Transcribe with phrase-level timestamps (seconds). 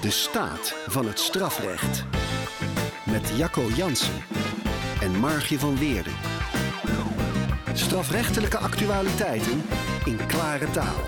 [0.00, 2.04] De staat van het strafrecht.
[3.06, 4.24] Met Jacco Jansen
[5.00, 6.12] en Margje van Weerden.
[7.72, 9.62] Strafrechtelijke actualiteiten
[10.04, 11.02] in klare taal.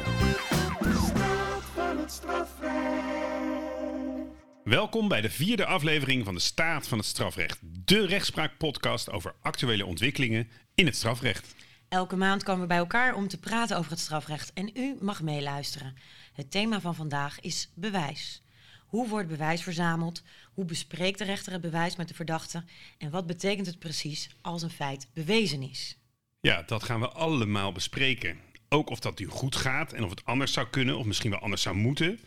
[4.65, 7.59] Welkom bij de vierde aflevering van de Staat van het Strafrecht.
[7.63, 11.55] De rechtspraakpodcast over actuele ontwikkelingen in het strafrecht.
[11.89, 15.23] Elke maand komen we bij elkaar om te praten over het strafrecht en u mag
[15.23, 15.95] meeluisteren.
[16.33, 18.43] Het thema van vandaag is bewijs.
[18.91, 20.23] Hoe wordt bewijs verzameld?
[20.53, 22.65] Hoe bespreekt de rechter het bewijs met de verdachte?
[22.99, 25.99] En wat betekent het precies als een feit bewezen is?
[26.41, 28.39] Ja, dat gaan we allemaal bespreken.
[28.69, 31.41] Ook of dat nu goed gaat en of het anders zou kunnen of misschien wel
[31.41, 32.21] anders zou moeten.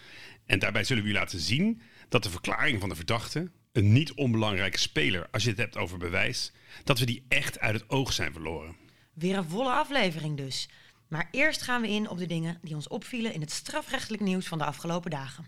[0.45, 4.13] En daarbij zullen we u laten zien dat de verklaring van de verdachte, een niet
[4.13, 6.51] onbelangrijke speler als je het hebt over bewijs,
[6.83, 8.75] dat we die echt uit het oog zijn verloren.
[9.13, 10.69] Weer een volle aflevering dus.
[11.07, 14.47] Maar eerst gaan we in op de dingen die ons opvielen in het strafrechtelijk nieuws
[14.47, 15.45] van de afgelopen dagen.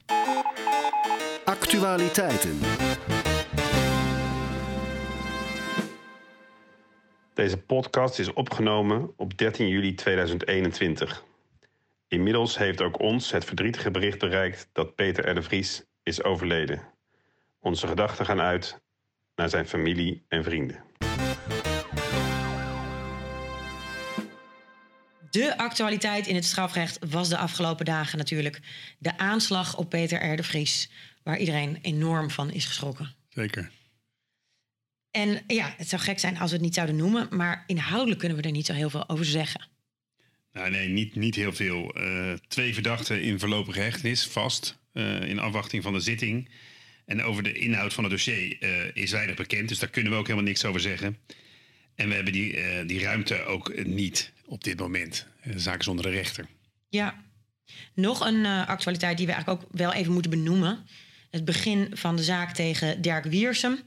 [1.46, 2.60] Actualiteiten.
[7.34, 11.24] Deze podcast is opgenomen op 13 juli 2021.
[12.08, 15.36] Inmiddels heeft ook ons het verdrietige bericht bereikt dat Peter R.
[15.36, 16.82] de Vries is overleden.
[17.60, 18.82] Onze gedachten gaan uit
[19.36, 20.84] naar zijn familie en vrienden.
[25.30, 28.60] De actualiteit in het strafrecht was de afgelopen dagen natuurlijk
[29.00, 30.36] de aanslag op Peter R.
[30.36, 30.90] de Vries,
[31.26, 33.14] waar iedereen enorm van is geschrokken.
[33.30, 33.72] Zeker.
[35.12, 38.38] En ja, het zou gek zijn als we het niet zouden noemen, maar inhoudelijk kunnen
[38.38, 39.68] we er niet zo heel veel over zeggen.
[40.52, 41.94] Nou, nee, niet, niet heel veel.
[41.94, 46.50] Eh, twee verdachten in voorlopige hechtenis, vast, eh, in afwachting van de zitting.
[47.06, 50.18] En over de inhoud van het dossier eh, is weinig bekend, dus daar kunnen we
[50.18, 51.18] ook helemaal niks over zeggen.
[51.96, 55.28] En we hebben die, die ruimte ook niet op dit moment.
[55.44, 56.48] De zaak is onder de rechter.
[56.90, 57.24] Ja,
[57.94, 60.86] nog een actualiteit die we eigenlijk ook wel even moeten benoemen.
[61.36, 63.80] Het begin van de zaak tegen Dirk Wiersum.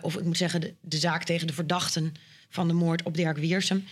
[0.00, 2.14] of ik moet zeggen, de, zaak tegen de verdachten
[2.48, 3.84] van de moord op Dirk Wiersum.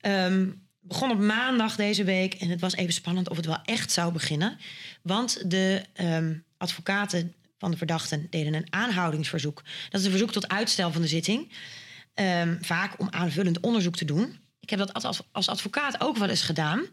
[0.00, 3.92] Um, begon op maandag deze week en het was even spannend of het wel echt
[3.92, 4.58] zou beginnen.
[5.02, 9.62] Want de um, advocaten van de verdachten deden een aanhoudingsverzoek.
[9.88, 11.52] Dat is een verzoek tot uitstel van de zitting.
[12.14, 14.38] Um, vaak om aanvullend onderzoek te doen.
[14.60, 16.86] Ik heb dat als advocaat ook wel eens gedaan.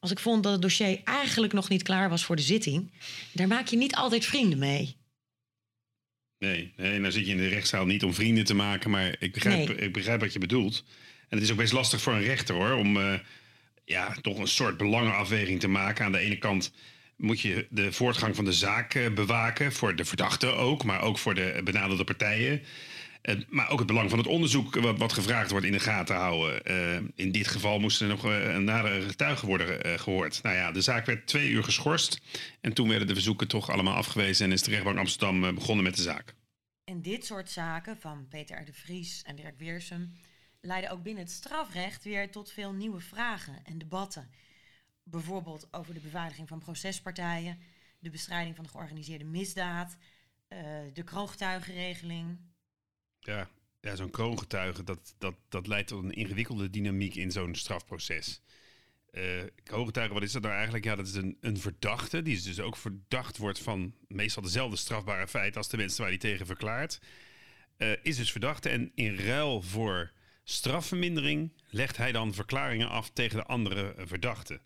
[0.00, 2.92] Als ik vond dat het dossier eigenlijk nog niet klaar was voor de zitting.
[3.32, 4.96] Daar maak je niet altijd vrienden mee.
[6.38, 8.90] Nee, nee, dan zit je in de rechtszaal niet om vrienden te maken.
[8.90, 9.76] Maar ik begrijp, nee.
[9.76, 10.84] ik begrijp wat je bedoelt.
[11.28, 13.14] En het is ook best lastig voor een rechter hoor, om uh,
[13.84, 16.04] ja, toch een soort belangenafweging te maken.
[16.04, 16.72] Aan de ene kant
[17.16, 21.18] moet je de voortgang van de zaak uh, bewaken, voor de verdachte ook, maar ook
[21.18, 22.62] voor de benaderde partijen.
[23.48, 26.62] Maar ook het belang van het onderzoek wat, wat gevraagd wordt in de gaten houden.
[27.14, 30.42] in dit geval moesten er nog een nadere getuigen worden gehoord.
[30.42, 32.20] Nou ja, de zaak werd twee uur geschorst.
[32.60, 35.96] En toen werden de verzoeken toch allemaal afgewezen en is de rechtbank Amsterdam begonnen met
[35.96, 36.34] de zaak.
[36.84, 38.64] En dit soort zaken van Peter R.
[38.64, 40.12] de Vries en Dirk Weersum
[40.60, 44.30] leiden ook binnen het strafrecht weer tot veel nieuwe vragen en debatten.
[45.02, 47.58] Bijvoorbeeld over de beveiliging van procespartijen,
[47.98, 49.96] de bestrijding van de georganiseerde misdaad,
[50.92, 52.38] de kroongetuigenregeling.
[53.20, 53.50] Ja,
[53.80, 58.42] ja zo'n kroongetuige, dat, dat, dat leidt tot een ingewikkelde dynamiek in zo'n strafproces.
[59.12, 60.84] Uh, kroongetuige, wat is dat nou eigenlijk?
[60.84, 65.28] Ja, dat is een, een verdachte, die dus ook verdacht wordt van meestal dezelfde strafbare
[65.28, 67.00] feiten als de mensen waar hij tegen verklaart.
[67.78, 70.12] Uh, is dus verdachte en in ruil voor
[70.44, 74.62] strafvermindering legt hij dan verklaringen af tegen de andere verdachten.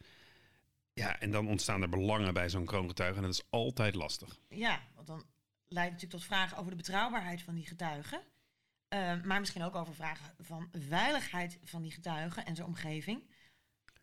[0.93, 4.39] Ja, en dan ontstaan er belangen bij zo'n kroongetuige en dat is altijd lastig.
[4.49, 5.25] Ja, want dan
[5.69, 8.21] leidt natuurlijk tot vragen over de betrouwbaarheid van die getuigen.
[8.89, 13.23] Uh, maar misschien ook over vragen van veiligheid van die getuigen en zijn omgeving.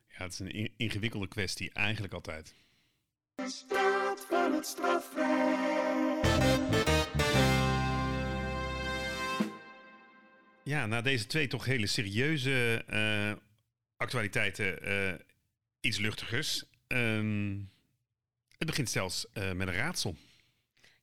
[0.07, 2.55] Ja, het is een ingewikkelde kwestie, eigenlijk altijd.
[3.35, 5.99] De straat van het strafrecht.
[10.63, 13.33] Ja, na deze twee toch hele serieuze uh,
[13.97, 15.19] actualiteiten uh,
[15.79, 16.63] iets luchtigers.
[16.87, 17.71] Um,
[18.57, 20.15] het begint zelfs uh, met een raadsel.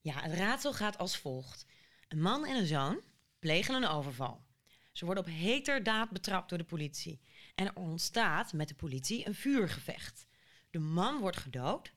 [0.00, 1.66] Ja, het raadsel gaat als volgt.
[2.08, 3.00] Een man en een zoon
[3.48, 4.44] plegen een overval.
[4.92, 7.20] Ze worden op heterdaad betrapt door de politie.
[7.54, 10.26] En er ontstaat met de politie een vuurgevecht.
[10.70, 11.92] De man wordt gedood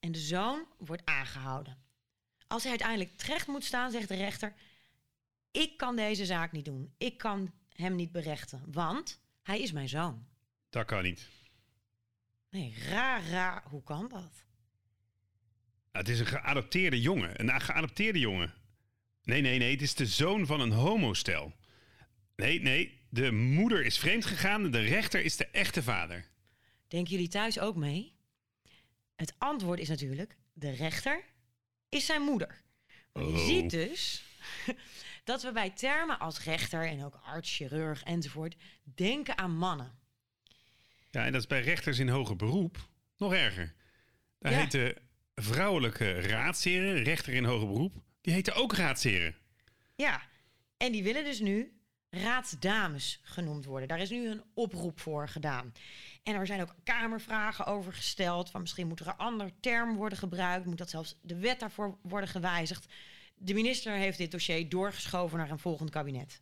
[0.00, 1.78] en de zoon wordt aangehouden.
[2.46, 4.54] Als hij uiteindelijk terecht moet staan, zegt de rechter:
[5.50, 6.94] ik kan deze zaak niet doen.
[6.98, 10.26] Ik kan hem niet berechten, want hij is mijn zoon.
[10.70, 11.28] Dat kan niet.
[12.50, 13.62] Nee, raar, raar.
[13.68, 14.44] Hoe kan dat?
[15.92, 17.40] Het is een geadopteerde jongen.
[17.40, 18.61] Een geadopteerde jongen.
[19.24, 19.70] Nee, nee, nee.
[19.70, 21.52] Het is de zoon van een homostel.
[22.36, 23.00] Nee, nee.
[23.08, 24.70] De moeder is vreemd gegaan.
[24.70, 26.24] De rechter is de echte vader.
[26.88, 28.12] Denken jullie thuis ook mee?
[29.16, 31.24] Het antwoord is natuurlijk: de rechter
[31.88, 32.60] is zijn moeder.
[33.12, 33.46] Maar je Oh.
[33.46, 34.22] ziet dus
[35.24, 38.56] dat we bij termen als rechter en ook arts, chirurg enzovoort
[38.94, 39.98] denken aan mannen.
[41.10, 43.74] Ja, en dat is bij rechters in hoger beroep nog erger.
[44.38, 44.58] Daar Ja.
[44.58, 44.94] heten
[45.34, 49.34] vrouwelijke raadsheren, rechter in hoger beroep, die heten ook raadsheren.
[49.94, 50.22] Ja,
[50.76, 51.72] en die willen dus nu
[52.10, 53.88] raadsdames genoemd worden.
[53.88, 55.72] Daar is nu een oproep voor gedaan.
[56.22, 58.50] En er zijn ook kamervragen over gesteld.
[58.50, 60.66] Van misschien moet er een ander term worden gebruikt.
[60.66, 62.86] Moet dat zelfs de wet daarvoor worden gewijzigd.
[63.34, 66.40] De minister heeft dit dossier doorgeschoven naar een volgend kabinet.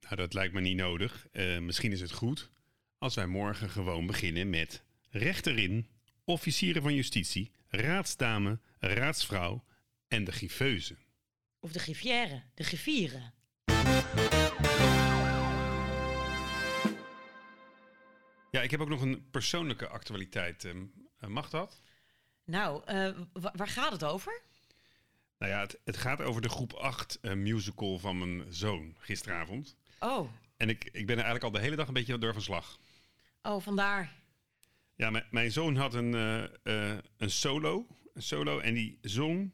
[0.00, 1.26] Nou, dat lijkt me niet nodig.
[1.32, 2.50] Eh, misschien is het goed
[2.98, 5.86] als wij morgen gewoon beginnen met rechterin,
[6.24, 9.64] officieren van justitie, raadsdame, raadsvrouw
[10.08, 10.96] en de griffeuze.
[11.60, 13.34] Of de griffière, de griffieren.
[18.50, 20.64] Ja, ik heb ook nog een persoonlijke actualiteit.
[20.64, 20.84] ehm,
[21.18, 21.82] eh, mag dat?
[22.44, 24.42] Nou, eh, wa- waar gaat het over?
[25.38, 29.76] Nou ja, het, het gaat over de groep 8 eh, musical van mijn zoon gisteravond.
[30.00, 32.78] Oh, En ik, ik ben eigenlijk al de hele dag een beetje door van slag.
[33.42, 34.12] oh vandaar.
[34.94, 36.12] Ja, mijn, mijn zoon had een,
[37.16, 37.86] een solo.
[38.14, 39.50] Een solo en die zong.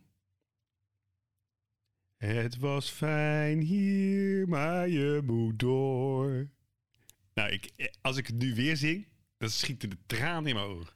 [2.16, 6.48] Het was fijn hier, maar je moet door.
[7.34, 9.08] Nou, ik, als ik het nu weer zing,
[9.38, 10.94] dan schieten de tranen in mijn ogen.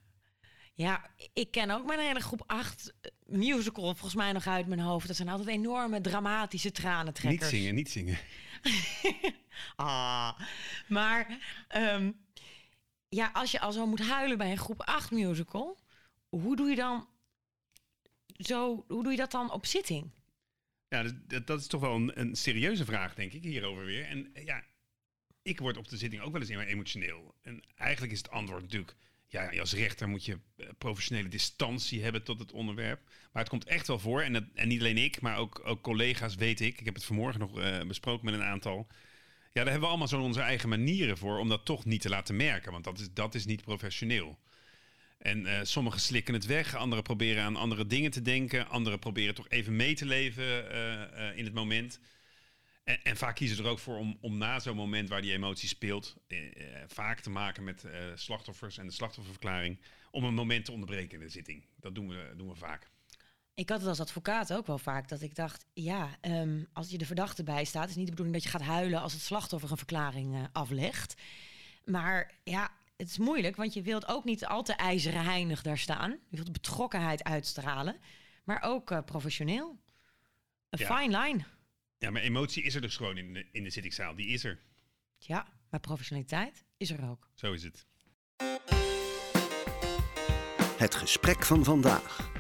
[0.75, 2.93] Ja, ik ken ook mijn hele groep 8
[3.27, 5.07] musical volgens mij nog uit mijn hoofd.
[5.07, 7.51] Dat zijn altijd enorme dramatische Niet tranentrekkers.
[7.51, 8.19] zingen, niet zingen.
[9.77, 10.41] Ah,
[10.89, 11.39] maar
[11.69, 12.13] ehm,
[13.09, 15.79] ja, als je al zo moet huilen bij een groep 8 musical,
[16.29, 17.09] hoe doe je dan
[18.37, 20.11] zo, hoe doe je dat dan op zitting?
[20.91, 24.05] Ja, dus dat, dat is toch wel een, serieuze vraag, denk ik, hierover weer.
[24.05, 24.65] En eh, ja,
[25.43, 27.35] ik word op de zitting ook wel eens emotioneel.
[27.43, 28.97] En eigenlijk is het antwoord natuurlijk...
[29.27, 33.01] Ja, als rechter moet je eh, professionele distantie hebben tot het onderwerp.
[33.05, 34.23] Maar het komt echt wel voor.
[34.23, 36.79] En, dat, en niet alleen ik, maar ook, ook collega's weet ik.
[36.79, 38.87] Ik heb het vanmorgen nog eh, besproken met een aantal.
[38.89, 38.97] Ja,
[39.53, 41.39] daar hebben we allemaal zo onze eigen manieren voor...
[41.39, 42.73] om dat toch niet te laten merken.
[42.73, 44.39] Want dat is, dat is niet professioneel.
[45.21, 49.35] En eh, sommigen slikken het weg, anderen proberen aan andere dingen te denken, anderen proberen
[49.35, 52.01] toch even mee te leven eh, eh, in het moment.
[52.85, 55.33] En, en vaak kiezen ze er ook voor om, om na zo'n moment waar die
[55.33, 56.17] emotie speelt,
[56.87, 57.85] vaak te maken met
[58.15, 59.81] slachtoffers en de slachtofferverklaring,
[60.11, 61.65] om een moment te onderbreken in de zitting.
[61.77, 62.89] Dat doen we, doen we vaak.
[63.55, 66.99] Ik had het als advocaat ook wel vaak dat ik dacht, ja, ehm, als je
[66.99, 69.77] de verdachte bijstaat, is niet de bedoeling dat je gaat huilen als het slachtoffer een
[69.77, 71.15] verklaring aflegt.
[71.85, 72.71] Maar ja,
[73.01, 76.11] het is moeilijk, want je wilt ook niet al te ijzeren heinig daar staan.
[76.29, 77.97] Je wilt betrokkenheid uitstralen,
[78.45, 79.79] maar ook eh, professioneel.
[80.71, 80.97] Een Ja.
[80.99, 81.45] fine line.
[81.99, 84.15] Ja, maar emotie is er dus gewoon in de, in de zittingszaal.
[84.15, 84.59] Die is er.
[85.19, 87.29] Ja, maar professionaliteit is er ook.
[87.35, 87.87] Zo is het.
[90.77, 92.31] Het gesprek van vandaag.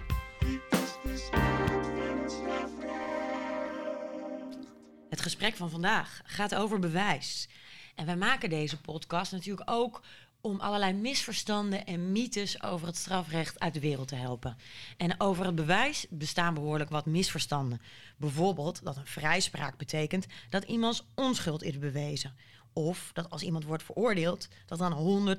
[5.08, 7.48] Het gesprek van vandaag gaat over bewijs.
[7.94, 10.02] En wij maken deze podcast natuurlijk ook
[10.40, 14.56] om allerlei misverstanden en mythes over het strafrecht uit de wereld te helpen.
[14.96, 17.80] En over het bewijs bestaan behoorlijk wat misverstanden.
[18.16, 22.36] Bijvoorbeeld dat een vrijspraak betekent dat iemands onschuld is bewezen.
[22.72, 25.36] Of dat als iemand wordt veroordeeld, dat dan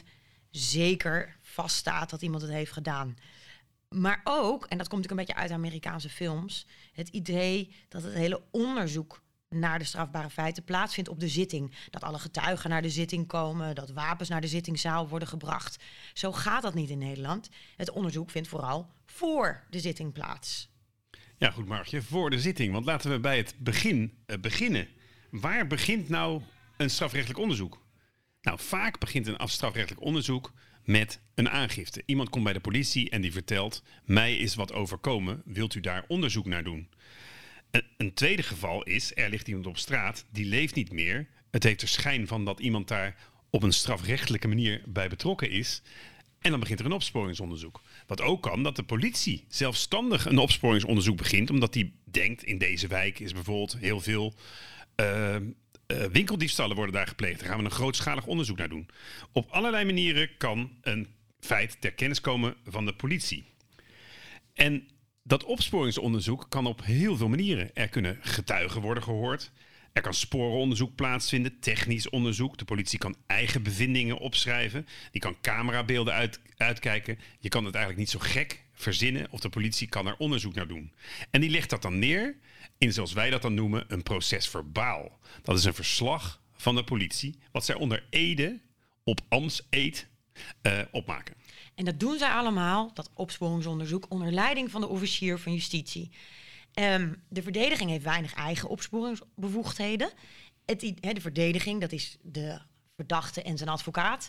[0.00, 0.04] 100%
[0.50, 3.16] zeker vaststaat dat iemand het heeft gedaan.
[3.88, 8.14] Maar ook, en dat komt natuurlijk een beetje uit Amerikaanse films, het idee dat het
[8.14, 9.22] hele onderzoek
[9.58, 11.74] naar de strafbare feiten plaatsvindt op de zitting.
[11.90, 15.84] Dat alle getuigen naar de zitting komen, dat wapens naar de zittingzaal worden gebracht.
[16.12, 17.48] Zo gaat dat niet in Nederland.
[17.76, 20.68] Het onderzoek vindt vooral voor de zitting plaats.
[21.38, 22.72] Ja, goed, Margje, voor de zitting.
[22.72, 24.88] Want laten we bij het begin eh, beginnen.
[25.30, 26.42] Waar begint nou
[26.76, 27.84] een strafrechtelijk onderzoek?
[28.40, 30.52] Nou, vaak begint een strafrechtelijk onderzoek
[30.84, 32.02] met een aangifte.
[32.06, 36.04] Iemand komt bij de politie en die vertelt: Mij is wat overkomen, wilt u daar
[36.08, 36.88] onderzoek naar doen?
[37.70, 41.28] Een, tweede geval is: er ligt iemand op straat, die leeft niet meer.
[41.50, 43.16] Het heeft er schijn van dat iemand daar
[43.50, 45.82] op een strafrechtelijke manier bij betrokken is.
[46.38, 47.80] En dan begint er een opsporingsonderzoek.
[48.06, 52.86] Wat ook kan dat de politie zelfstandig een opsporingsonderzoek begint, omdat die denkt: in deze
[52.86, 54.34] wijk is bijvoorbeeld heel veel
[54.94, 55.42] eh, eh,
[56.12, 57.38] winkeldiefstallen worden daar gepleegd.
[57.38, 58.88] Daar gaan we een grootschalig onderzoek naar doen.
[59.32, 61.08] Op allerlei manieren kan een
[61.40, 63.44] feit ter kennis komen van de politie.
[64.54, 64.88] En
[65.26, 67.70] dat opsporingsonderzoek kan op heel veel manieren.
[67.74, 69.50] Er kunnen getuigen worden gehoord.
[69.92, 72.58] Er kan sporenonderzoek plaatsvinden, technisch onderzoek.
[72.58, 74.86] De politie kan eigen bevindingen opschrijven.
[75.10, 77.18] Die kan camerabeelden uit, uitkijken.
[77.40, 80.68] Je kan het eigenlijk niet zo gek verzinnen of de politie kan er onderzoek naar
[80.68, 80.92] doen.
[81.30, 82.36] En die legt dat dan neer
[82.78, 85.18] in, zoals wij dat dan noemen, een proces verbaal.
[85.42, 88.60] Dat is een verslag van de politie, wat zij onder ede
[89.04, 90.08] op ambtseed
[90.62, 91.34] eh opmaken.
[91.74, 96.10] En dat doen zij allemaal, dat opsporingsonderzoek, onder leiding van de officier van justitie.
[96.74, 100.10] Ehm, de verdediging heeft weinig eigen opsporingsbevoegdheden.
[100.64, 102.60] Het, de verdediging, dat is de
[102.96, 104.28] verdachte en zijn advocaat.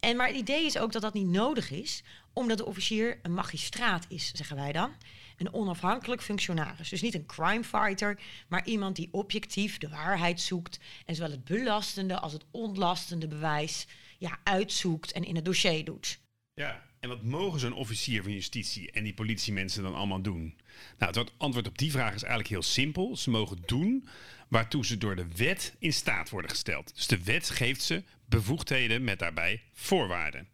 [0.00, 2.02] En, maar het idee is ook dat dat niet nodig is,
[2.32, 4.92] omdat de officier een magistraat is, zeggen wij dan.
[5.36, 6.88] Een onafhankelijk functionaris.
[6.88, 11.44] Dus niet een crime fighter, maar iemand die objectief de waarheid zoekt en zowel het
[11.44, 13.86] belastende als het ontlastende bewijs
[14.20, 16.20] ja, uitzoekt en in het dossier doet.
[16.54, 20.58] Ja, en wat mogen zo'n officier van justitie en die politiemensen dan allemaal doen?
[20.98, 23.16] Nou, het antwoord op die vraag is eigenlijk heel simpel.
[23.16, 24.08] Ze mogen doen
[24.48, 26.94] waartoe ze door de wet in staat worden gesteld.
[26.94, 30.48] Dus de wet geeft ze bevoegdheden met daarbij voorwaarden.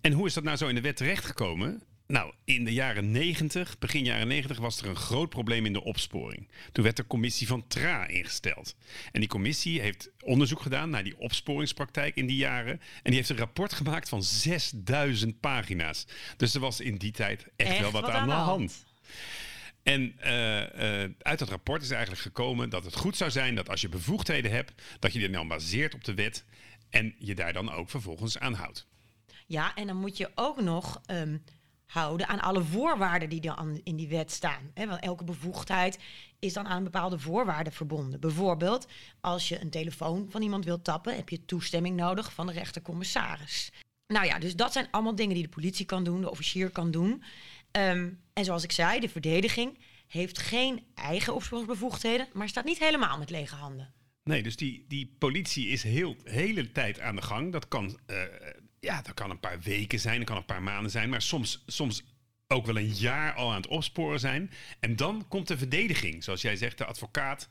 [0.00, 1.82] En hoe is dat nou zo in de wet terechtgekomen?
[2.08, 5.84] Nou, in de jaren 90, begin jaren 90, was er een groot probleem in de
[5.84, 6.48] opsporing.
[6.72, 8.76] Toen werd de commissie van TRA ingesteld.
[9.12, 12.72] En die commissie heeft onderzoek gedaan naar die opsporingspraktijk in die jaren.
[12.72, 16.06] En die heeft een rapport gemaakt van 6000 pagina's.
[16.36, 18.86] Dus er was in die tijd echt, wel wat, aan, de hand.
[19.82, 23.68] En uh, uh, uit dat rapport is eigenlijk gekomen dat het goed zou zijn dat
[23.68, 26.44] als je bevoegdheden hebt, dat je die dan baseert op de wet
[26.90, 28.86] en je daar dan ook vervolgens aan houdt.
[29.46, 31.42] Ja, en dan moet je ook nog um,
[31.88, 34.70] houden aan alle voorwaarden die dan in die wet staan.
[34.74, 35.98] Want elke bevoegdheid
[36.38, 38.20] is dan aan bepaalde voorwaarden verbonden.
[38.20, 38.88] Bijvoorbeeld,
[39.20, 43.72] als je een telefoon van iemand wilt tappen, heb je toestemming nodig van de rechtercommissaris.
[44.06, 46.90] Nou ja, dus dat zijn allemaal dingen die de politie kan doen, de officier kan
[46.90, 47.22] doen.
[47.70, 53.18] Ehm, en zoals ik zei, de verdediging heeft geen eigen opsporingsbevoegdheden, maar staat niet helemaal
[53.18, 53.92] met lege handen.
[54.24, 57.52] Nee, dus die, die politie is heel hele tijd aan de gang.
[57.52, 58.22] Dat kan, uh,
[58.80, 61.62] ja, dat kan een paar weken zijn, dat kan een paar maanden zijn, maar soms,
[61.66, 62.02] soms
[62.46, 64.50] ook wel een jaar al aan het opsporen zijn.
[64.80, 67.48] En dan komt de verdediging, zoals jij zegt, de advocaat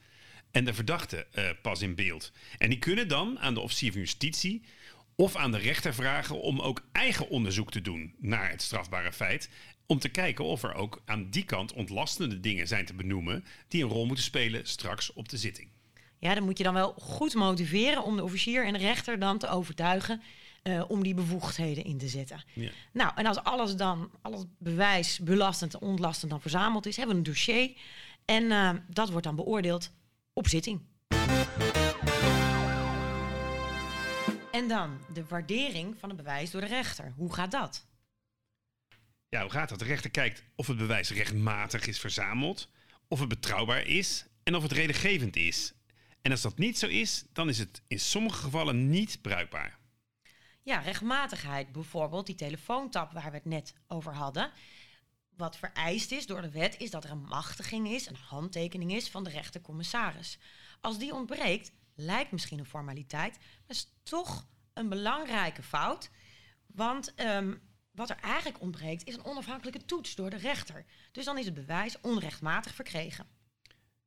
[0.52, 2.32] en de verdachte uh, pas in beeld.
[2.58, 4.64] En die kunnen dan aan de officier van justitie
[5.16, 9.50] of aan de rechter vragen om ook eigen onderzoek te doen naar het strafbare feit.
[9.86, 13.84] Om te kijken of er ook aan die kant ontlastende dingen zijn te benoemen die
[13.84, 15.70] een rol moeten spelen straks op de zitting.
[16.20, 19.38] Ja, dan moet je dan wel goed motiveren om de officier en de rechter dan
[19.38, 20.22] te overtuigen
[20.68, 22.44] uh, om die bevoegdheden in te zetten.
[22.54, 22.70] Ja.
[22.92, 27.22] Nou, en als alles dan, alles bewijs belastend en ontlastend dan verzameld is, hebben we
[27.22, 27.72] een dossier.
[28.26, 29.92] En uh, dat wordt dan beoordeeld
[30.34, 30.82] op zitting.
[34.52, 37.14] En dan de waardering van het bewijs door de rechter.
[37.16, 37.86] Hoe gaat dat?
[39.30, 39.80] Ja, hoe gaat dat?
[39.80, 42.70] De rechter kijkt of het bewijs rechtmatig is verzameld,
[43.08, 45.74] of het betrouwbaar is en of het redengevend is.
[46.22, 49.77] En als dat niet zo is, dan is het in sommige gevallen niet bruikbaar.
[50.68, 51.72] Ja, rechtmatigheid.
[51.72, 54.52] Bijvoorbeeld die telefoontap waar we het net over hadden.
[55.36, 59.10] Wat vereist is door de wet, is dat er een machtiging is, een handtekening is
[59.10, 60.40] van de rechtercommissaris.
[60.82, 66.10] Als die ontbreekt, lijkt misschien een formaliteit, maar is toch een belangrijke fout.
[66.66, 67.54] Want ehm,
[67.92, 70.86] wat er eigenlijk ontbreekt, is een onafhankelijke toets door de rechter.
[71.12, 73.28] Dus dan is het bewijs onrechtmatig verkregen.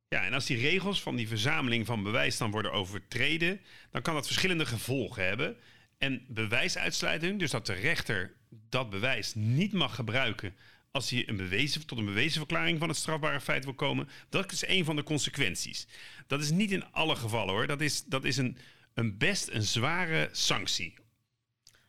[0.09, 4.15] Ja, en als die regels van die verzameling van bewijs dan worden overtreden, dan kan
[4.15, 5.57] dat verschillende gevolgen hebben.
[6.01, 10.55] En bewijsuitsluiting, dus dat de rechter dat bewijs niet mag gebruiken
[10.91, 14.53] als hij een bewezen, tot een bewezen verklaring van het strafbare feit wil komen, dat
[14.53, 15.87] is een van de consequenties.
[16.27, 17.67] Dat is niet in alle gevallen hoor.
[17.67, 18.59] Dat is, dat is een,
[18.95, 20.95] een best een zware sanctie.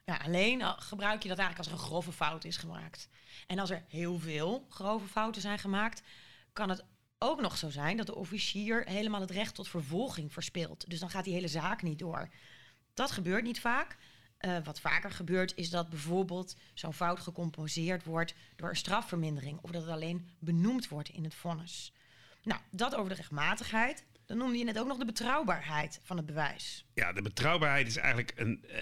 [0.06, 3.10] Ja, alleen gebruik je dat eigenlijk als er een grove fout is gemaakt.
[3.48, 6.02] En als er heel veel grove fouten zijn gemaakt,
[6.54, 6.84] kan het
[7.18, 10.90] ook nog zo zijn dat de officier helemaal het recht tot vervolging verspeelt.
[10.90, 12.30] Dus dan gaat die hele zaak niet door.
[13.02, 13.98] Dat gebeurt niet vaak.
[14.42, 19.72] Uh, wat vaker gebeurt is dat bijvoorbeeld zo'n fout gecompenseerd wordt door een strafvermindering of
[19.72, 21.94] dat het alleen benoemd wordt in het vonnis.
[22.44, 24.06] Nou, dat over de rechtmatigheid.
[24.26, 26.86] Dan noemde je net ook nog de betrouwbaarheid van het bewijs.
[26.94, 28.78] Ja, de betrouwbaarheid is eigenlijk een, eh,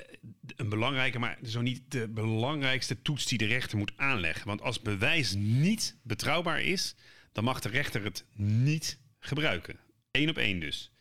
[0.55, 4.47] een belangrijke, maar zo niet de belangrijkste toets die de rechter moet aanleggen.
[4.47, 6.95] Want als bewijs niet betrouwbaar is,
[7.31, 9.79] dan mag de rechter het niet gebruiken.
[10.11, 10.91] Eén op één dus.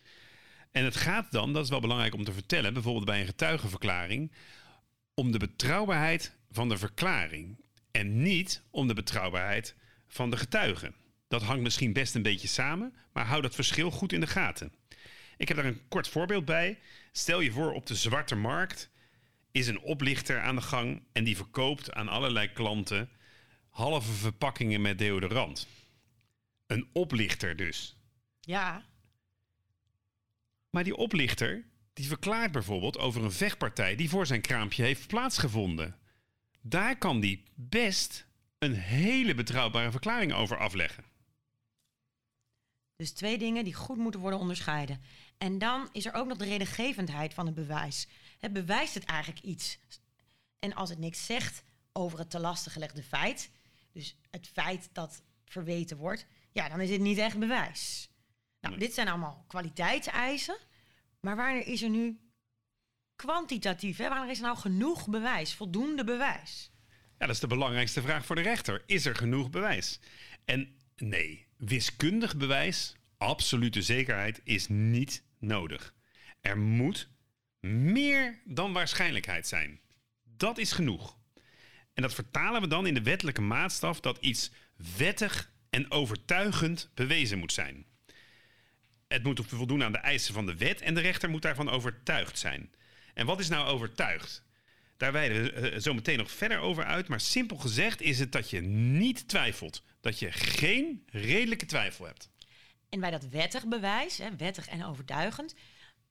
[0.73, 4.33] En het gaat dan, dat is wel belangrijk om te vertellen, bijvoorbeeld bij een getuigenverklaring,
[5.15, 7.61] om de betrouwbaarheid van de verklaring.
[7.91, 9.75] En niet om de betrouwbaarheid
[10.07, 10.95] van de getuigen.
[11.29, 14.73] Dat hangt misschien best een beetje samen, maar hou dat verschil goed in de gaten.
[15.37, 16.79] Ik heb daar een kort voorbeeld bij.
[17.13, 18.91] Stel je voor op de zwarte markt
[19.53, 23.11] is een oplichter aan de gang en die verkoopt aan allerlei klanten
[23.69, 25.67] halve verpakkingen met deodorant.
[26.67, 27.97] Een oplichter dus.
[28.41, 28.85] Ja.
[30.79, 35.97] Maar die oplichter, die verklaart bijvoorbeeld over een vechtpartij die voor zijn kraampje heeft plaatsgevonden.
[36.61, 38.27] Daar kan die best
[38.59, 41.05] een hele betrouwbare verklaring over afleggen.
[42.97, 45.01] Dus twee dingen die goed moeten worden onderscheiden.
[45.39, 48.07] En dan is er ook nog de redengevendheid van het bewijs.
[48.39, 49.79] Het bewijst het eigenlijk iets.
[50.59, 53.51] En als het niks zegt over het te lastig gelegde feit.
[53.93, 58.11] Dus het feit dat verweten wordt, ja, dan is dit niet echt bewijs.
[58.61, 60.59] Nou, dit zijn allemaal kwaliteitseisen.
[61.21, 62.21] Maar wanneer is er nu
[63.17, 63.97] kwantitatief?
[63.97, 64.09] Hè?
[64.09, 66.71] Wanneer is er nou genoeg bewijs, voldoende bewijs?
[67.19, 68.83] Ja, dat is de belangrijkste vraag voor de rechter.
[68.87, 70.01] Is er genoeg bewijs?
[70.45, 75.95] En nee, wiskundig bewijs, absolute zekerheid, is niet nodig.
[76.41, 77.09] Er moet
[77.61, 79.81] meer dan waarschijnlijkheid zijn.
[80.25, 81.17] Dat is genoeg.
[81.95, 84.51] En dat vertalen we dan in de wettelijke maatstaf dat iets
[84.97, 87.87] wettig en overtuigend bewezen moet zijn.
[89.09, 92.38] Het moet voldoen aan de eisen van de wet en de rechter moet daarvan overtuigd
[92.38, 92.71] zijn.
[93.15, 94.43] En wat is nou overtuigd?
[94.97, 97.09] Daar wijden we eh, zo meteen nog verder over uit.
[97.09, 99.83] Maar simpel gezegd is het dat je niet twijfelt.
[100.00, 102.31] Dat je geen redelijke twijfel hebt.
[102.88, 105.55] En bij dat wettig bewijs, hè, wettig en overtuigend,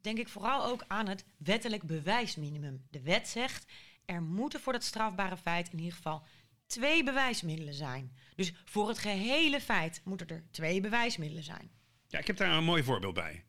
[0.01, 2.85] denk ik vooral ook aan het wettelijk bewijsminimum.
[2.89, 3.65] De wet zegt,
[4.05, 6.23] er moeten voor dat strafbare feit in ieder geval
[6.67, 8.17] twee bewijsmiddelen zijn.
[8.35, 11.71] Dus voor het gehele feit moeten er twee bewijsmiddelen zijn.
[12.07, 13.43] Ja, ik heb daar een mooi voorbeeld bij.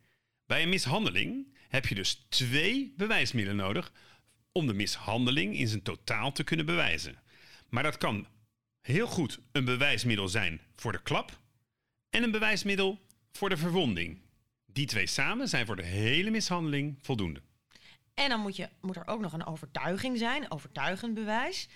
[0.47, 3.93] Bij een mishandeling heb je dus twee bewijsmiddelen nodig
[4.53, 7.23] om de mishandeling in zijn totaal te kunnen bewijzen.
[7.69, 8.27] Maar dat kan
[8.81, 11.41] heel goed een bewijsmiddel zijn voor de klap
[12.11, 13.01] en een bewijsmiddel
[13.33, 14.21] voor de verwonding.
[14.67, 17.43] Die twee samen zijn voor de hele mishandeling voldoende.
[18.15, 21.69] En dan moet, je, moet er ook nog een overtuiging zijn, overtuigend bewijs.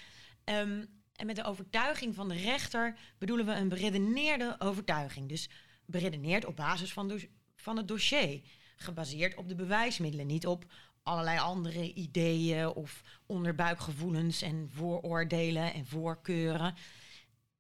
[0.45, 5.29] Um, en met de overtuiging van de rechter bedoelen we een beredeneerde overtuiging.
[5.29, 5.49] Dus
[5.93, 7.21] beredeneerd op basis van,
[7.57, 8.41] van het dossier.
[8.77, 10.65] Gebaseerd op de bewijsmiddelen, niet op
[11.03, 16.75] allerlei andere ideeën of onderbuikgevoelens en vooroordelen en voorkeuren.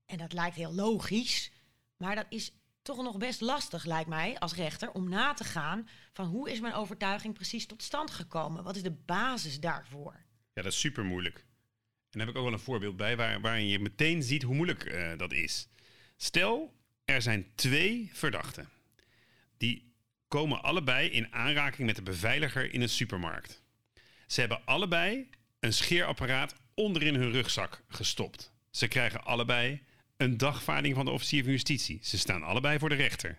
[0.06, 1.50] En dat lijkt heel logisch,
[1.96, 5.88] maar dat is toch nog best lastig, lijkt mij, als rechter, om na te gaan
[6.12, 8.64] van hoe is mijn overtuiging precies tot stand gekomen?
[8.64, 10.12] Wat is de basis daarvoor?
[10.52, 11.36] Ja, dat is super moeilijk.
[11.38, 14.54] En daar heb ik ook wel een voorbeeld bij waar, waarin je meteen ziet hoe
[14.54, 15.68] moeilijk uh, dat is.
[16.16, 18.68] Stel, er zijn twee verdachten.
[19.56, 19.92] Die
[20.28, 23.62] komen allebei in aanraking met de beveiliger in een supermarkt.
[24.26, 25.28] Ze hebben allebei
[25.60, 28.52] een scheerapparaat onderin hun rugzak gestopt.
[28.70, 29.82] Ze krijgen allebei
[30.16, 31.98] een dagvaarding van de officier van justitie.
[32.02, 33.38] Ze staan allebei voor de rechter.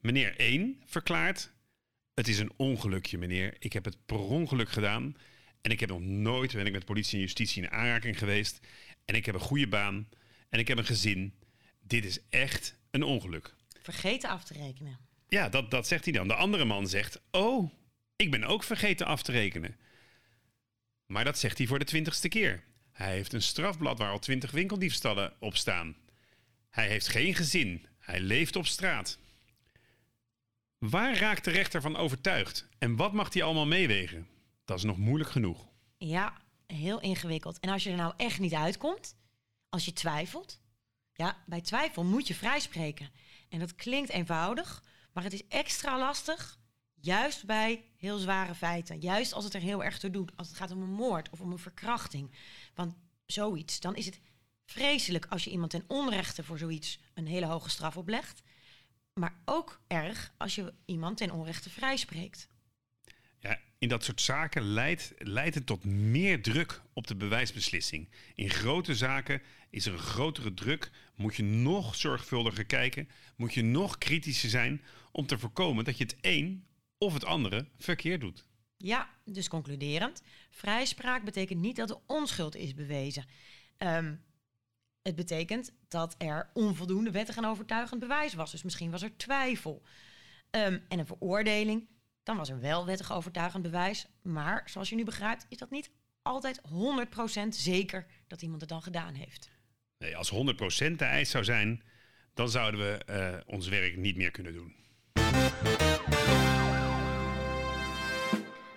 [0.00, 1.52] Meneer 1 verklaart:
[2.14, 3.56] Het is een ongelukje, meneer.
[3.58, 5.16] Ik heb het per ongeluk gedaan.
[5.60, 8.60] En ik heb nog nooit ben ik met politie en justitie in aanraking geweest.
[9.04, 10.08] En ik heb een goede baan.
[10.48, 11.34] En ik heb een gezin.
[11.90, 13.54] Dit is echt een ongeluk.
[13.82, 14.98] Vergeten af te rekenen.
[15.28, 16.28] Ja, dat, dat zegt hij dan.
[16.28, 17.72] De andere man zegt: Oh,
[18.16, 19.76] ik ben ook vergeten af te rekenen.
[21.06, 22.64] Maar dat zegt hij voor de twintigste keer.
[22.92, 25.96] Hij heeft een strafblad waar al twintig winkeldiefstallen op staan.
[26.70, 27.86] Hij heeft geen gezin.
[27.98, 29.18] Hij leeft op straat.
[30.78, 32.68] Waar raakt de rechter van overtuigd?
[32.78, 34.28] En wat mag hij allemaal meewegen?
[34.64, 35.66] Dat is nog moeilijk genoeg.
[35.98, 37.60] Ja, heel ingewikkeld.
[37.60, 39.16] En als je er nou echt niet uitkomt,
[39.68, 40.59] als je twijfelt,
[41.20, 43.10] ja, bij twijfel moet je vrijspreken.
[43.48, 46.58] En dat klinkt eenvoudig, maar het is extra lastig,
[46.94, 49.00] juist bij heel zware feiten.
[49.00, 51.40] Juist als het er heel erg toe doet, als het gaat om een moord of
[51.40, 52.30] om een verkrachting.
[52.74, 52.94] Want
[53.26, 54.20] zoiets, dan is het
[54.64, 58.42] vreselijk als je iemand ten onrechte voor zoiets een hele hoge straf oplegt.
[59.12, 62.48] Maar ook erg als je iemand ten onrechte vrijspreekt.
[63.40, 68.08] Ja, in dat soort zaken leidt, leidt het tot meer druk op de bewijsbeslissing.
[68.34, 73.62] In grote zaken is er een grotere druk, moet je nog zorgvuldiger kijken, moet je
[73.62, 76.66] nog kritischer zijn om te voorkomen dat je het een
[76.98, 78.44] of het andere verkeerd doet.
[78.76, 83.24] Ja, dus concluderend, vrijspraak betekent niet dat de onschuld is bewezen.
[83.76, 84.14] Ehm,
[85.02, 88.50] het betekent dat er onvoldoende wettig en overtuigend bewijs was.
[88.50, 89.82] Dus misschien was er twijfel.
[90.50, 91.88] Ehm, en een veroordeling
[92.22, 94.06] dan was er wel wettig overtuigend bewijs.
[94.22, 95.90] Maar zoals je nu begrijpt, is dat niet
[96.22, 96.60] altijd
[97.44, 99.50] 100% zeker dat iemand het dan gedaan heeft.
[99.98, 100.36] Nee, als 100%
[100.96, 101.82] de eis zou zijn,
[102.34, 104.74] dan zouden we uh, ons werk niet meer kunnen doen.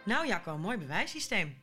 [0.06, 1.56] Nou Jacco, mooi bewijssysteem.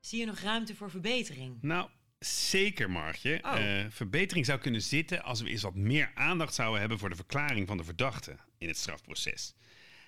[0.00, 1.58] Zie je nog ruimte voor verbetering?
[1.60, 3.38] Nou, zeker Margje.
[3.42, 3.58] Oh.
[3.58, 7.16] Uh, verbetering zou kunnen zitten als we eens wat meer aandacht zouden hebben voor de
[7.16, 9.54] verklaring van de verdachte in het strafproces.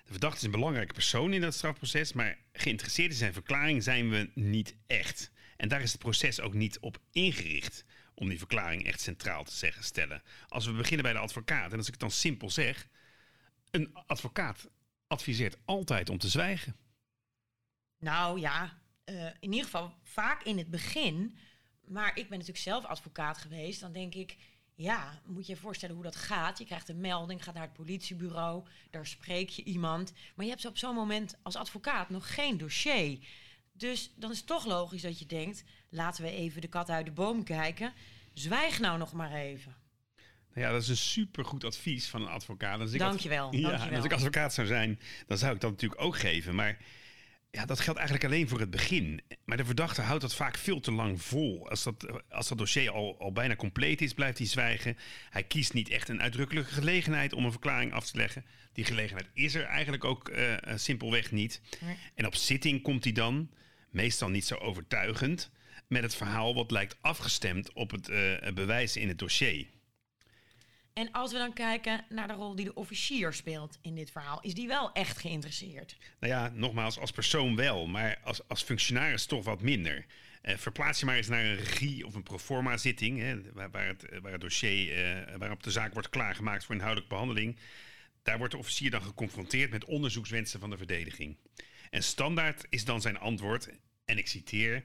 [0.09, 4.09] De verdachte is een belangrijke persoon in dat strafproces, maar geïnteresseerd in zijn verklaring zijn
[4.09, 5.31] we niet echt.
[5.57, 9.51] En daar is het proces ook niet op ingericht om die verklaring echt centraal te
[9.51, 10.23] zeggen, stellen.
[10.47, 12.87] Als we beginnen bij de advocaat, en als ik het dan simpel zeg,
[13.71, 14.69] een advocaat
[15.07, 16.75] adviseert altijd om te zwijgen.
[17.99, 21.37] Nou ja, uh, in ieder geval vaak in het begin.
[21.87, 23.79] Maar ik ben natuurlijk zelf advocaat geweest.
[23.79, 24.37] Dan denk ik,
[24.79, 26.57] ja, moet je je voorstellen hoe dat gaat.
[26.57, 30.13] Je krijgt een melding, gaat naar het politiebureau, daar spreek je iemand.
[30.35, 33.19] Maar je hebt op zo'n moment als advocaat nog geen dossier.
[33.71, 37.05] Dus dan is het toch logisch dat je denkt: laten we even de kat uit
[37.05, 37.93] de boom kijken.
[38.33, 39.75] Zwijg nou nog maar even.
[40.53, 42.79] Nou ja, dat is een supergoed advies van een advocaat.
[42.79, 43.95] Als ik dankjewel, ja, dankjewel.
[43.95, 46.55] Als ik advocaat zou zijn, dan zou ik dat natuurlijk ook geven.
[46.55, 46.77] Maar
[47.51, 49.21] ja, dat geldt eigenlijk alleen voor het begin.
[49.45, 51.69] Maar de verdachte houdt dat vaak veel te lang vol.
[51.69, 54.97] Als dat, als dat dossier al, al bijna compleet is, blijft hij zwijgen.
[55.29, 58.45] Hij kiest niet echt een uitdrukkelijke gelegenheid om een verklaring af te leggen.
[58.73, 61.61] Die gelegenheid is er eigenlijk ook uh, simpelweg niet.
[61.79, 61.95] Nee.
[62.15, 63.49] En op zitting komt hij dan,
[63.89, 65.51] meestal niet zo overtuigend,
[65.87, 69.67] met het verhaal wat lijkt afgestemd op het uh, bewijs in het dossier.
[70.99, 74.41] En als we dan kijken naar de rol die de officier speelt in dit verhaal,
[74.41, 75.97] is die wel echt geïnteresseerd?
[76.19, 80.05] Nou ja, nogmaals, als persoon wel, maar als, als functionaris toch wat minder.
[80.43, 84.05] Uh, verplaats je maar eens naar een regie of een proforma zitting, hè, waar, het,
[84.21, 87.57] waar het dossier, uh, waarop de zaak wordt klaargemaakt voor inhoudelijke behandeling.
[88.23, 91.37] Daar wordt de officier dan geconfronteerd met onderzoekswensen van de verdediging.
[91.89, 93.69] En standaard is dan zijn antwoord,
[94.05, 94.83] en ik citeer.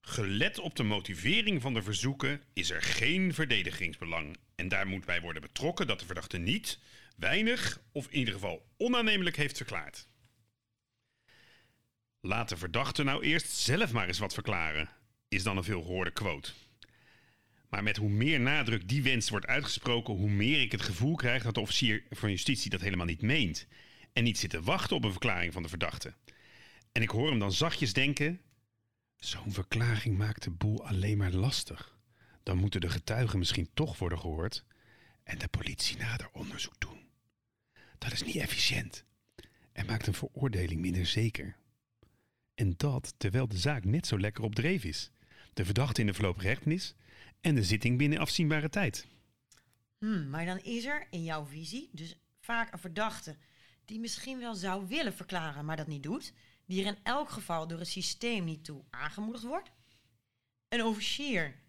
[0.00, 4.36] Gelet op de motivering van de verzoeken is er geen verdedigingsbelang.
[4.56, 6.78] En daar moet bij worden betrokken dat de verdachte niet,
[7.16, 10.08] weinig of in ieder geval onaannemelijk heeft verklaard.
[12.20, 14.88] Laat de verdachte nou eerst zelf maar eens wat verklaren,
[15.28, 16.52] is dan een veelgehoorde quote.
[17.68, 21.42] Maar met hoe meer nadruk die wens wordt uitgesproken, hoe meer ik het gevoel krijg
[21.42, 23.66] dat de officier van justitie dat helemaal niet meent.
[24.12, 26.14] En niet zit te wachten op een verklaring van de verdachte.
[26.92, 28.40] En ik hoor hem dan zachtjes denken:
[29.16, 31.95] Zo'n verklaring maakt de boel alleen maar lastig.
[32.46, 34.64] Dan moeten de getuigen misschien toch worden gehoord
[35.22, 37.08] en de politie nader onderzoek doen.
[37.98, 39.04] Dat is niet efficiënt
[39.72, 41.56] en maakt een veroordeling minder zeker.
[42.54, 45.10] En dat terwijl de zaak net zo lekker op dreef is.
[45.52, 46.94] De verdachte in de voorlopige hechtenis
[47.40, 49.06] en de zitting binnen afzienbare tijd.
[49.98, 53.36] Hmm, maar dan is er in jouw visie dus vaak een verdachte
[53.84, 56.32] die misschien wel zou willen verklaren, maar dat niet doet
[56.66, 59.70] die er in elk geval door het systeem niet toe aangemoedigd wordt.
[60.68, 61.64] Een officier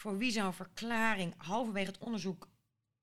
[0.00, 2.48] voor wie zo'n verklaring halverwege het onderzoek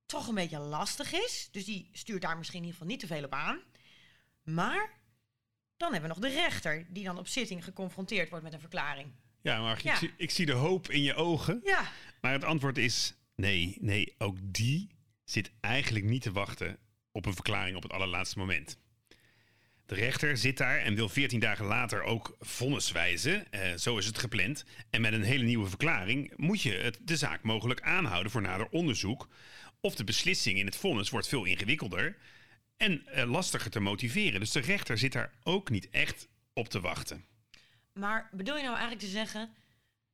[0.06, 1.50] toch een beetje lastig is.
[1.52, 3.60] Dus die stuurt daar misschien in ieder geval niet te veel op aan.
[4.44, 5.00] Maar
[5.78, 9.12] dan hebben we nog de rechter, die dan op zitting geconfronteerd wordt met een verklaring.
[9.42, 9.92] Ja, maar ja.
[9.92, 11.62] Ik, zie, ik zie de hoop in je ogen.
[11.64, 11.92] Ja.
[12.22, 14.90] Maar het antwoord is nee, nee, ook die
[15.24, 16.80] zit eigenlijk niet te wachten
[17.12, 18.78] op een verklaring op het allerlaatste moment.
[19.88, 23.48] De rechter zit daar en wil 14 dagen later ook vonnis wijzen.
[23.52, 24.66] Uh, zo is het gepland.
[24.90, 28.68] En met een hele nieuwe verklaring moet je het, de zaak mogelijk aanhouden voor nader
[28.70, 29.28] onderzoek.
[29.82, 32.18] Of de beslissing in het vonnis wordt veel ingewikkelder
[32.78, 34.40] en uh, lastiger te motiveren.
[34.40, 37.26] Dus de rechter zit daar ook niet echt op te wachten.
[37.94, 39.50] Maar bedoel je nou eigenlijk te zeggen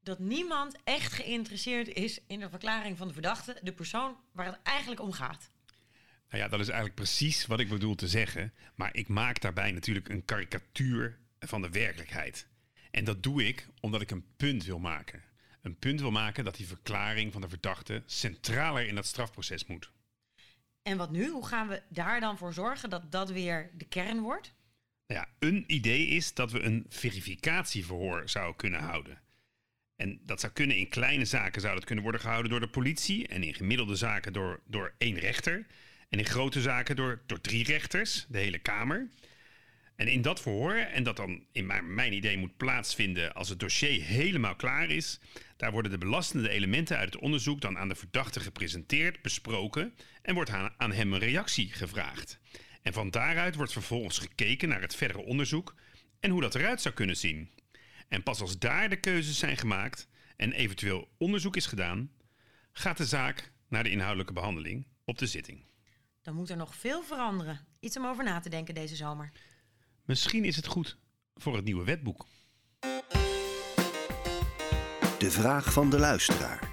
[0.04, 4.60] dat niemand echt geïnteresseerd is in de verklaring van de verdachte, de persoon waar het
[4.64, 5.52] eigenlijk om gaat?
[6.34, 8.54] Nou ja, dat is eigenlijk precies wat ik bedoel te zeggen.
[8.76, 12.48] Maar ik maak daarbij natuurlijk een karikatuur van de werkelijkheid.
[12.92, 15.24] En dat doe ik omdat ik een punt wil maken.
[15.62, 19.92] Een punt wil maken dat die verklaring van de verdachte centraler in dat strafproces moet.
[20.82, 21.30] En wat nu?
[21.30, 24.54] Hoe gaan we daar dan voor zorgen dat dat weer de kern wordt?
[25.08, 29.22] Nou ja, een idee is dat we een verificatieverhoor zouden kunnen houden.
[29.96, 33.28] En dat zou kunnen in kleine zaken zou dat kunnen worden gehouden door de politie
[33.28, 35.66] en in gemiddelde zaken door, door één rechter.
[36.14, 39.10] En in grote zaken door, door drie rechters, de hele Kamer.
[39.96, 44.04] En in dat verhoor, en dat dan in mijn, idee moet plaatsvinden als het dossier
[44.04, 45.20] helemaal klaar is,
[45.58, 50.34] daar worden de belastende elementen uit het onderzoek dan aan de verdachte gepresenteerd, besproken en
[50.34, 52.40] wordt aan hem een reactie gevraagd.
[52.82, 55.76] En van daaruit wordt vervolgens gekeken naar het verdere onderzoek
[56.20, 57.50] en hoe dat eruit zou kunnen zien.
[58.08, 62.12] En pas als daar de keuzes zijn gemaakt en eventueel onderzoek is gedaan,
[62.72, 65.72] gaat de zaak naar de inhoudelijke behandeling op de zitting
[66.24, 67.60] dan moet er nog veel veranderen.
[67.80, 69.32] Iets om over na te denken deze zomer.
[70.06, 70.98] Misschien is het goed
[71.36, 72.26] voor het nieuwe wetboek.
[75.20, 76.72] De vraag van de luisteraar.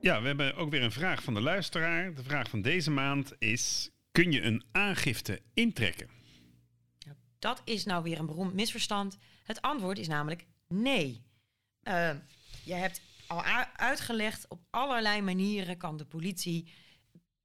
[0.00, 2.14] Ja, we hebben ook weer een vraag van de luisteraar.
[2.14, 6.10] De vraag van deze maand is: kun je een aangifte intrekken?
[7.38, 9.18] Dat is nou weer een beroemd misverstand.
[9.44, 11.22] Het antwoord is namelijk nee.
[11.82, 12.10] Uh,
[12.64, 13.42] je hebt al
[13.76, 14.48] uitgelegd.
[14.48, 16.72] Op allerlei manieren kan de politie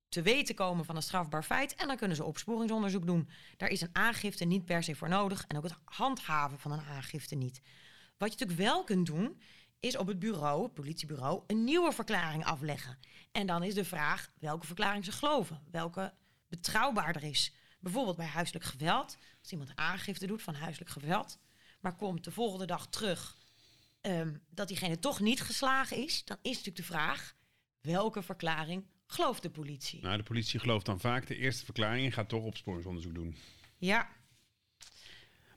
[0.10, 1.76] te weten komen van een strafbaar feit.
[1.76, 3.30] En dan kunnen ze opsporingsonderzoek doen.
[3.58, 5.46] Daar is een aangifte niet per se voor nodig.
[5.48, 7.62] En ook het handhaven van een aangifte niet.
[8.18, 9.42] Wat je natuurlijk wel kunt doen,
[9.80, 12.98] is op het bureau, het politiebureau, een nieuwe verklaring afleggen.
[13.32, 15.62] En dan is de vraag welke verklaring ze geloven.
[15.72, 16.14] Welke
[16.48, 17.54] betrouwbaarder is.
[17.80, 19.18] Bijvoorbeeld bij huiselijk geweld.
[19.42, 21.40] Als iemand aangifte doet van huiselijk geweld,
[21.80, 23.38] maar komt de volgende dag terug
[24.06, 27.36] um, dat diegene toch niet geslagen is, dan is natuurlijk de vraag:
[27.82, 30.02] welke verklaring gelooft de politie?
[30.02, 33.36] Nou, de politie gelooft dan vaak de eerste verklaring en gaat toch opsporingsonderzoek doen.
[33.78, 34.10] Ja,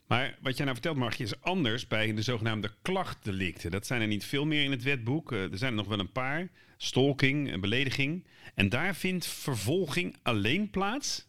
[0.07, 3.71] Maar wat jij nou vertelt, Margje, is anders bij de zogenaamde klachtdelicten.
[3.71, 5.31] Dat zijn er niet veel meer in het wetboek.
[5.31, 6.49] Eh, er zijn er nog wel een paar.
[6.77, 8.27] Stalking, en belediging.
[8.55, 11.27] En daar vindt vervolging alleen plaats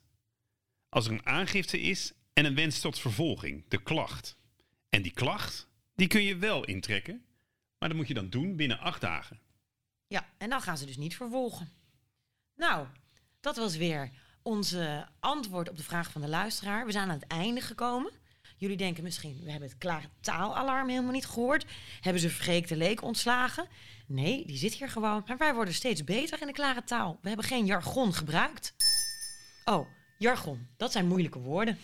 [0.88, 4.36] als er een aangifte is en een wens tot vervolging, de klacht.
[4.88, 5.68] En die klacht,
[5.98, 7.24] die kun je wel intrekken,
[7.78, 9.40] maar dat moet je dan doen binnen acht dagen.
[10.06, 11.68] ja, en dan gaan ze dus niet vervolgen.
[12.56, 12.86] Nou,
[13.40, 14.10] dat was weer
[14.42, 16.86] onze antwoord op de vraag van de luisteraar.
[16.86, 18.12] We zijn aan het einde gekomen.
[18.56, 21.66] Jullie denken misschien, we hebben het klare taalalarm helemaal niet gehoord.
[22.00, 23.68] Hebben ze Freek de Leek ontslagen?
[24.06, 25.22] Nee, die zit hier gewoon.
[25.26, 27.18] Maar wij worden steeds beter in de klare taal.
[27.22, 28.74] We hebben geen jargon gebruikt.
[29.64, 30.68] Oh, jargon.
[30.76, 31.78] Dat zijn moeilijke woorden.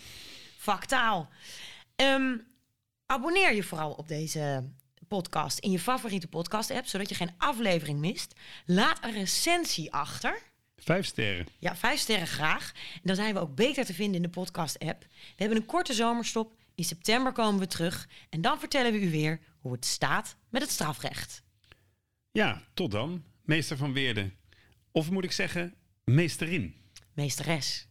[0.57, 1.29] Vaktaal.
[1.95, 2.37] Ehm,
[3.05, 4.69] abonneer je vooral op deze
[5.07, 8.33] podcast in je favoriete podcast-app, zodat je geen aflevering mist.
[8.65, 10.41] Laat een recensie achter.
[10.77, 11.47] Vijf sterren.
[11.59, 12.71] Ja, vijf sterren graag.
[12.93, 15.01] En dan zijn we ook beter te vinden in de podcast-app.
[15.09, 16.55] We hebben een korte zomerstop.
[16.75, 18.09] In september komen we terug.
[18.29, 21.43] En dan vertellen we u weer hoe het staat met het strafrecht.
[22.31, 24.33] Ja, tot dan, meester van Weerden.
[24.91, 26.75] Of moet ik zeggen, meesterin.
[27.13, 27.87] Meesteres.